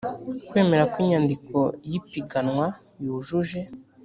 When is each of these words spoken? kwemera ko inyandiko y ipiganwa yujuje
kwemera 0.47 0.83
ko 0.91 0.97
inyandiko 1.03 1.57
y 1.91 1.93
ipiganwa 1.99 2.65
yujuje 3.03 3.61